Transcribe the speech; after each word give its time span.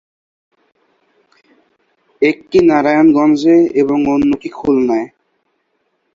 একটি 2.21 2.57
নারায়ণগঞ্জে 2.61 3.57
এবং 3.73 3.97
অন্যটি 4.07 4.49
খুলনায়। 4.49 5.07